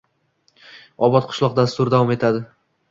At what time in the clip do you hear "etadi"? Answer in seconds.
2.19-2.45